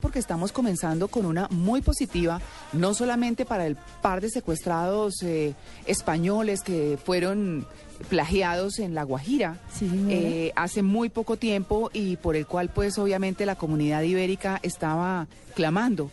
porque 0.00 0.20
estamos 0.20 0.52
comenzando 0.52 1.08
con 1.08 1.26
una 1.26 1.48
muy 1.50 1.80
positiva, 1.80 2.40
no 2.72 2.94
solamente 2.94 3.44
para 3.44 3.66
el 3.66 3.74
par 4.00 4.20
de 4.20 4.30
secuestrados 4.30 5.24
eh, 5.24 5.54
españoles 5.86 6.62
que 6.62 6.96
fueron 7.04 7.66
plagiados 8.08 8.78
en 8.78 8.94
La 8.94 9.02
Guajira 9.02 9.58
eh, 9.82 10.52
hace 10.54 10.82
muy 10.82 11.08
poco 11.08 11.36
tiempo 11.36 11.90
y 11.92 12.14
por 12.14 12.36
el 12.36 12.46
cual 12.46 12.68
pues 12.68 12.96
obviamente 12.96 13.44
la 13.44 13.56
comunidad 13.56 14.02
ibérica 14.02 14.60
estaba 14.62 15.26
clamando. 15.56 16.12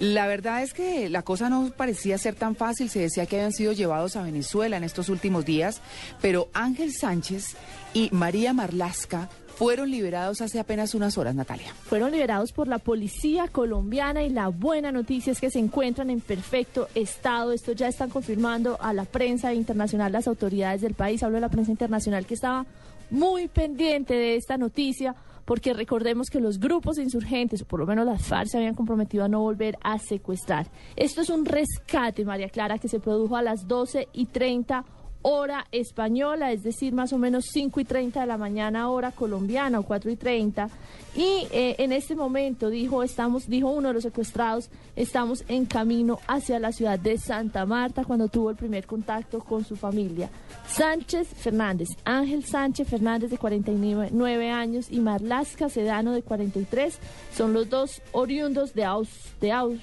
La 0.00 0.26
verdad 0.26 0.64
es 0.64 0.72
que 0.72 1.08
la 1.08 1.22
cosa 1.22 1.48
no 1.48 1.70
parecía 1.76 2.18
ser 2.18 2.34
tan 2.34 2.56
fácil, 2.56 2.90
se 2.90 2.98
decía 2.98 3.26
que 3.26 3.36
habían 3.36 3.52
sido 3.52 3.72
llevados 3.72 4.16
a 4.16 4.22
Venezuela 4.22 4.76
en 4.76 4.82
estos 4.82 5.08
últimos 5.08 5.44
días, 5.44 5.82
pero 6.20 6.48
Ángel 6.52 6.92
Sánchez 6.92 7.54
y 7.92 8.08
María 8.10 8.52
Marlasca 8.52 9.28
fueron 9.60 9.90
liberados 9.90 10.40
hace 10.40 10.58
apenas 10.58 10.94
unas 10.94 11.18
horas, 11.18 11.34
Natalia. 11.34 11.74
Fueron 11.82 12.12
liberados 12.12 12.50
por 12.50 12.66
la 12.66 12.78
policía 12.78 13.46
colombiana 13.46 14.22
y 14.22 14.30
la 14.30 14.48
buena 14.48 14.90
noticia 14.90 15.32
es 15.32 15.38
que 15.38 15.50
se 15.50 15.58
encuentran 15.58 16.08
en 16.08 16.22
perfecto 16.22 16.88
estado. 16.94 17.52
Esto 17.52 17.72
ya 17.72 17.86
están 17.86 18.08
confirmando 18.08 18.78
a 18.80 18.94
la 18.94 19.04
prensa 19.04 19.52
internacional 19.52 20.12
las 20.12 20.28
autoridades 20.28 20.80
del 20.80 20.94
país. 20.94 21.22
Hablo 21.22 21.34
de 21.34 21.42
la 21.42 21.50
prensa 21.50 21.72
internacional 21.72 22.24
que 22.24 22.32
estaba 22.32 22.64
muy 23.10 23.48
pendiente 23.48 24.14
de 24.14 24.36
esta 24.36 24.56
noticia 24.56 25.14
porque 25.44 25.74
recordemos 25.74 26.30
que 26.30 26.40
los 26.40 26.58
grupos 26.58 26.96
insurgentes, 26.96 27.60
o 27.60 27.66
por 27.66 27.80
lo 27.80 27.86
menos 27.86 28.06
las 28.06 28.26
FARC, 28.26 28.48
se 28.48 28.56
habían 28.56 28.74
comprometido 28.74 29.24
a 29.24 29.28
no 29.28 29.40
volver 29.40 29.76
a 29.82 29.98
secuestrar. 29.98 30.68
Esto 30.96 31.20
es 31.20 31.28
un 31.28 31.44
rescate, 31.44 32.24
María 32.24 32.48
Clara, 32.48 32.78
que 32.78 32.88
se 32.88 32.98
produjo 32.98 33.36
a 33.36 33.42
las 33.42 33.68
12 33.68 34.08
y 34.14 34.24
30 34.24 34.86
hora 35.22 35.66
española, 35.72 36.52
es 36.52 36.62
decir, 36.62 36.92
más 36.92 37.12
o 37.12 37.18
menos 37.18 37.46
5 37.52 37.80
y 37.80 37.84
30 37.84 38.20
de 38.20 38.26
la 38.26 38.38
mañana, 38.38 38.90
hora 38.90 39.12
colombiana 39.12 39.78
o 39.78 39.82
4 39.82 40.10
y 40.10 40.16
30. 40.16 40.68
Y 41.14 41.46
eh, 41.50 41.76
en 41.78 41.92
este 41.92 42.14
momento, 42.14 42.70
dijo, 42.70 43.02
estamos, 43.02 43.48
dijo 43.48 43.68
uno 43.68 43.88
de 43.88 43.94
los 43.94 44.04
secuestrados, 44.04 44.70
estamos 44.96 45.44
en 45.48 45.66
camino 45.66 46.20
hacia 46.26 46.60
la 46.60 46.72
ciudad 46.72 46.98
de 46.98 47.18
Santa 47.18 47.66
Marta 47.66 48.04
cuando 48.04 48.28
tuvo 48.28 48.50
el 48.50 48.56
primer 48.56 48.86
contacto 48.86 49.40
con 49.40 49.64
su 49.64 49.76
familia. 49.76 50.30
Sánchez 50.68 51.28
Fernández, 51.28 51.88
Ángel 52.04 52.44
Sánchez 52.44 52.88
Fernández 52.88 53.30
de 53.30 53.38
49 53.38 54.50
años 54.50 54.86
y 54.90 55.00
Marlasca 55.00 55.68
Sedano 55.68 56.12
de 56.12 56.22
43 56.22 56.98
son 57.36 57.52
los 57.52 57.68
dos 57.68 58.02
oriundos 58.12 58.72
de 58.74 58.84
Aus, 58.84 59.08
de 59.40 59.52
Aus 59.52 59.80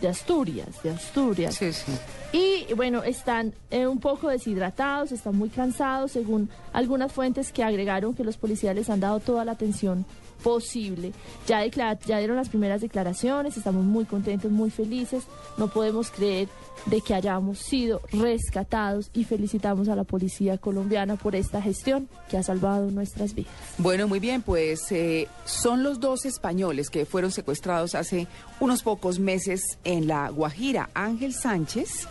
de 0.00 0.08
Asturias, 0.08 0.82
de 0.82 0.90
Asturias. 0.90 1.54
Sí, 1.54 1.72
sí. 1.72 1.92
Y 2.32 2.59
bueno, 2.76 3.02
están 3.02 3.54
eh, 3.70 3.86
un 3.86 4.00
poco 4.00 4.28
deshidratados, 4.28 5.12
están 5.12 5.36
muy 5.36 5.48
cansados, 5.48 6.12
según 6.12 6.48
algunas 6.72 7.12
fuentes 7.12 7.52
que 7.52 7.62
agregaron 7.62 8.14
que 8.14 8.24
los 8.24 8.36
policías 8.36 8.74
les 8.74 8.90
han 8.90 9.00
dado 9.00 9.20
toda 9.20 9.44
la 9.44 9.52
atención 9.52 10.04
posible. 10.40 11.12
Ya, 11.46 11.64
ya 11.66 12.18
dieron 12.18 12.36
las 12.36 12.48
primeras 12.48 12.80
declaraciones, 12.80 13.56
estamos 13.56 13.84
muy 13.84 14.04
contentos, 14.04 14.50
muy 14.50 14.70
felices. 14.70 15.24
No 15.56 15.68
podemos 15.68 16.10
creer 16.10 16.48
de 16.86 17.00
que 17.02 17.14
hayamos 17.14 17.58
sido 17.58 18.00
rescatados 18.12 19.10
y 19.12 19.24
felicitamos 19.24 19.88
a 19.88 19.96
la 19.96 20.04
policía 20.04 20.56
colombiana 20.58 21.16
por 21.16 21.36
esta 21.36 21.60
gestión 21.60 22.08
que 22.30 22.38
ha 22.38 22.42
salvado 22.42 22.90
nuestras 22.90 23.34
vidas. 23.34 23.52
Bueno, 23.78 24.08
muy 24.08 24.18
bien, 24.18 24.42
pues 24.42 24.90
eh, 24.90 25.28
son 25.44 25.82
los 25.82 26.00
dos 26.00 26.24
españoles 26.24 26.88
que 26.88 27.04
fueron 27.04 27.30
secuestrados 27.30 27.94
hace 27.94 28.26
unos 28.60 28.82
pocos 28.82 29.18
meses 29.18 29.78
en 29.84 30.06
la 30.06 30.30
Guajira, 30.30 30.88
Ángel 30.94 31.34
Sánchez 31.34 32.08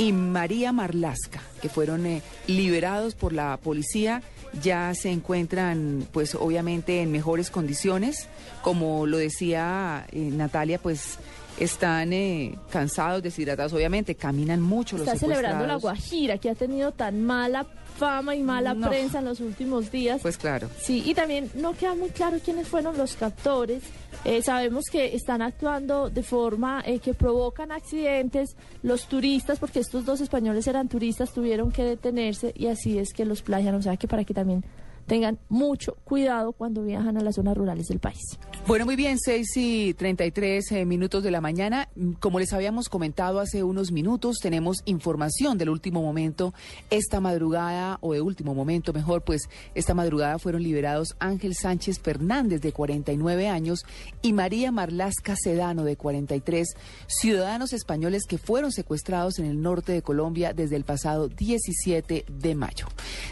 y 0.00 0.12
María 0.12 0.72
Marlasca, 0.72 1.42
que 1.60 1.68
fueron 1.68 2.06
eh, 2.06 2.22
liberados 2.46 3.14
por 3.14 3.34
la 3.34 3.58
policía 3.58 4.22
ya 4.62 4.94
se 4.94 5.10
encuentran, 5.10 6.06
pues 6.12 6.34
obviamente 6.34 7.02
en 7.02 7.12
mejores 7.12 7.50
condiciones. 7.50 8.28
Como 8.62 9.06
lo 9.06 9.18
decía 9.18 10.06
eh, 10.10 10.18
Natalia, 10.18 10.78
pues 10.78 11.18
están 11.58 12.12
eh, 12.12 12.58
cansados, 12.70 13.22
deshidratados, 13.22 13.72
obviamente, 13.72 14.14
caminan 14.14 14.60
mucho 14.60 14.96
Está 14.96 15.16
celebrando 15.16 15.66
la 15.66 15.76
Guajira, 15.76 16.38
que 16.38 16.50
ha 16.50 16.54
tenido 16.54 16.92
tan 16.92 17.22
mala 17.22 17.66
fama 17.98 18.34
y 18.34 18.42
mala 18.42 18.74
prensa 18.74 19.18
en 19.18 19.26
los 19.26 19.40
últimos 19.40 19.92
días. 19.92 20.22
Pues 20.22 20.38
claro. 20.38 20.70
Sí, 20.80 21.02
y 21.04 21.14
también 21.14 21.50
no 21.54 21.74
queda 21.74 21.94
muy 21.94 22.08
claro 22.08 22.38
quiénes 22.42 22.66
fueron 22.66 22.96
los 22.96 23.14
captores. 23.14 23.82
Eh, 24.24 24.42
sabemos 24.42 24.84
que 24.92 25.14
están 25.14 25.40
actuando 25.40 26.10
de 26.10 26.22
forma 26.22 26.82
eh, 26.84 26.98
que 26.98 27.14
provocan 27.14 27.72
accidentes. 27.72 28.54
Los 28.82 29.06
turistas, 29.06 29.58
porque 29.58 29.80
estos 29.80 30.04
dos 30.04 30.20
españoles 30.20 30.66
eran 30.66 30.88
turistas, 30.88 31.32
tuvieron 31.32 31.72
que 31.72 31.84
detenerse 31.84 32.52
y 32.54 32.66
así 32.66 32.98
es 32.98 33.14
que 33.14 33.24
los 33.24 33.40
plagian. 33.40 33.74
O 33.74 33.82
sea 33.82 33.96
que 33.96 34.08
para 34.08 34.24
que 34.24 34.34
también 34.34 34.62
tengan 35.10 35.40
mucho 35.48 35.96
cuidado 36.04 36.52
cuando 36.52 36.84
viajan 36.84 37.16
a 37.16 37.20
las 37.20 37.34
zonas 37.34 37.56
rurales 37.56 37.88
del 37.88 37.98
país. 37.98 38.38
Bueno, 38.68 38.84
muy 38.84 38.94
bien, 38.94 39.18
6 39.18 39.56
y 39.56 39.94
33 39.94 40.70
eh, 40.70 40.84
minutos 40.84 41.24
de 41.24 41.32
la 41.32 41.40
mañana. 41.40 41.88
Como 42.20 42.38
les 42.38 42.52
habíamos 42.52 42.88
comentado 42.88 43.40
hace 43.40 43.64
unos 43.64 43.90
minutos, 43.90 44.36
tenemos 44.40 44.76
información 44.84 45.58
del 45.58 45.70
último 45.70 46.00
momento. 46.00 46.54
Esta 46.90 47.20
madrugada, 47.20 47.98
o 48.02 48.12
de 48.12 48.20
último 48.20 48.54
momento 48.54 48.92
mejor, 48.92 49.22
pues 49.22 49.48
esta 49.74 49.94
madrugada 49.94 50.38
fueron 50.38 50.62
liberados 50.62 51.16
Ángel 51.18 51.56
Sánchez 51.56 51.98
Fernández, 51.98 52.60
de 52.60 52.70
49 52.70 53.48
años, 53.48 53.84
y 54.22 54.32
María 54.32 54.70
Marlasca 54.70 55.34
Sedano, 55.34 55.82
de 55.82 55.96
43, 55.96 56.68
ciudadanos 57.08 57.72
españoles 57.72 58.26
que 58.28 58.38
fueron 58.38 58.70
secuestrados 58.70 59.40
en 59.40 59.46
el 59.46 59.60
norte 59.60 59.90
de 59.90 60.02
Colombia 60.02 60.52
desde 60.52 60.76
el 60.76 60.84
pasado 60.84 61.26
17 61.26 62.26
de 62.28 62.54
mayo. 62.54 62.86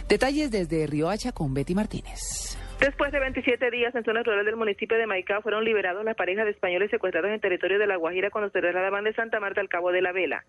Detalles 0.08 0.50
desde 0.50 0.88
Riohacha 0.88 1.30
con 1.30 1.54
Martínez. 1.74 2.56
Después 2.80 3.10
de 3.10 3.18
27 3.18 3.70
días 3.72 3.92
en 3.94 4.04
zonas 4.04 4.24
rurales 4.24 4.46
del 4.46 4.54
municipio 4.54 4.96
de 4.96 5.06
Maicao 5.06 5.42
fueron 5.42 5.64
liberados 5.64 6.04
las 6.04 6.14
parejas 6.14 6.44
de 6.44 6.52
españoles 6.52 6.90
secuestrados 6.90 7.30
en 7.30 7.40
territorio 7.40 7.78
de 7.78 7.88
La 7.88 7.96
Guajira 7.96 8.30
cuando 8.30 8.50
se 8.50 8.60
trasladaban 8.60 9.02
de 9.02 9.12
Santa 9.14 9.40
Marta 9.40 9.60
al 9.60 9.68
Cabo 9.68 9.90
de 9.90 10.00
la 10.00 10.12
Vela. 10.12 10.44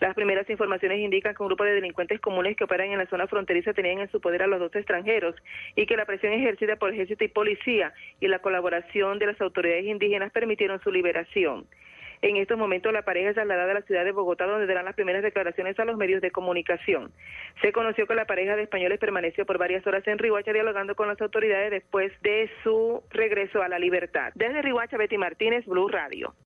Las 0.00 0.14
primeras 0.14 0.48
informaciones 0.48 0.98
indican 0.98 1.34
que 1.34 1.42
un 1.42 1.48
grupo 1.48 1.64
de 1.64 1.74
delincuentes 1.74 2.20
comunes 2.20 2.56
que 2.56 2.64
operan 2.64 2.90
en 2.90 2.98
la 2.98 3.06
zona 3.06 3.26
fronteriza 3.26 3.74
tenían 3.74 4.00
en 4.00 4.10
su 4.10 4.20
poder 4.20 4.42
a 4.42 4.46
los 4.46 4.60
dos 4.60 4.74
extranjeros 4.74 5.36
y 5.76 5.86
que 5.86 5.96
la 5.96 6.06
presión 6.06 6.32
ejercida 6.32 6.76
por 6.76 6.92
ejército 6.92 7.22
y 7.22 7.28
policía 7.28 7.92
y 8.18 8.28
la 8.28 8.40
colaboración 8.40 9.18
de 9.18 9.26
las 9.26 9.40
autoridades 9.40 9.84
indígenas 9.84 10.32
permitieron 10.32 10.80
su 10.80 10.90
liberación. 10.90 11.66
En 12.24 12.38
estos 12.38 12.56
momentos 12.56 12.90
la 12.90 13.02
pareja 13.02 13.28
es 13.28 13.34
trasladada 13.34 13.72
a 13.72 13.74
la 13.74 13.82
ciudad 13.82 14.02
de 14.02 14.10
Bogotá 14.10 14.46
donde 14.46 14.66
darán 14.66 14.86
las 14.86 14.94
primeras 14.94 15.22
declaraciones 15.22 15.78
a 15.78 15.84
los 15.84 15.98
medios 15.98 16.22
de 16.22 16.30
comunicación. 16.30 17.12
Se 17.60 17.70
conoció 17.70 18.06
que 18.06 18.14
la 18.14 18.24
pareja 18.24 18.56
de 18.56 18.62
españoles 18.62 18.98
permaneció 18.98 19.44
por 19.44 19.58
varias 19.58 19.86
horas 19.86 20.08
en 20.08 20.16
Rihuacha 20.16 20.54
dialogando 20.54 20.94
con 20.94 21.06
las 21.06 21.20
autoridades 21.20 21.70
después 21.70 22.12
de 22.22 22.50
su 22.62 23.02
regreso 23.10 23.60
a 23.60 23.68
la 23.68 23.78
libertad. 23.78 24.32
Desde 24.36 24.62
Rihuacha, 24.62 24.96
Betty 24.96 25.18
Martínez, 25.18 25.66
Blue 25.66 25.86
Radio. 25.88 26.34